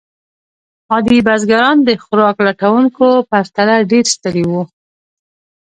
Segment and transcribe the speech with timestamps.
[0.91, 4.63] عادي بزګران د خوراک لټونکو پرتله ډېر ستړي وو.